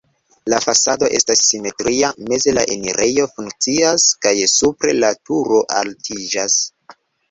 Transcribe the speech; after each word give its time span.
La 0.53 0.59
fasado 0.67 1.09
estas 1.17 1.43
simetria, 1.49 2.09
meze 2.33 2.55
la 2.59 2.65
enirejo 2.77 3.29
funkcias 3.37 4.09
kaj 4.27 4.35
supre 4.59 5.01
la 5.03 5.17
turo 5.33 5.65
altiĝas. 5.81 6.63